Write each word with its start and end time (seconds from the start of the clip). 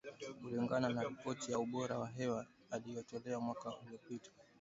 kulingana 0.41 0.87
na 0.89 1.01
ripoti 1.03 1.51
ya 1.51 1.59
ubora 1.59 1.99
wa 1.99 2.07
hewa 2.07 2.45
iliyotolewa 2.77 3.41
mwaka 3.41 3.73
uliopita 3.85 4.31